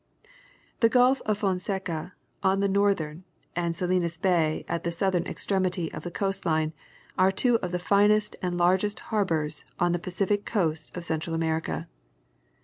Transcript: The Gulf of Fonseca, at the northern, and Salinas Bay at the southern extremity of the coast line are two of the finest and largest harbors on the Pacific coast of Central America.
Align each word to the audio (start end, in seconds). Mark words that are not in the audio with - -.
The 0.79 0.89
Gulf 0.89 1.21
of 1.27 1.37
Fonseca, 1.37 2.13
at 2.43 2.59
the 2.59 2.67
northern, 2.67 3.23
and 3.55 3.75
Salinas 3.75 4.17
Bay 4.17 4.65
at 4.67 4.83
the 4.83 4.91
southern 4.91 5.27
extremity 5.27 5.93
of 5.93 6.01
the 6.01 6.09
coast 6.09 6.43
line 6.43 6.73
are 7.19 7.31
two 7.31 7.57
of 7.59 7.71
the 7.71 7.77
finest 7.77 8.35
and 8.41 8.57
largest 8.57 8.97
harbors 9.13 9.63
on 9.77 9.91
the 9.91 9.99
Pacific 9.99 10.43
coast 10.43 10.97
of 10.97 11.05
Central 11.05 11.35
America. 11.35 11.87